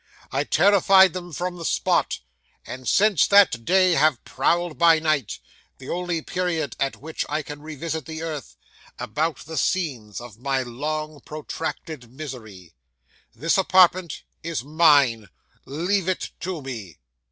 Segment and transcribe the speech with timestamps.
[0.31, 2.17] I terrified them from the spot,
[2.65, 5.37] and since that day have prowled by night
[5.77, 8.57] the only period at which I can revisit the earth
[8.97, 12.73] about the scenes of my long protracted misery.
[13.35, 15.29] This apartment is mine:
[15.67, 16.97] leave it to me."